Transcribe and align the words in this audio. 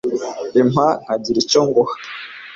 Icyampa 0.47 0.85
nkagira 1.01 1.37
icyo 1.43 1.59
nguha. 1.67 1.93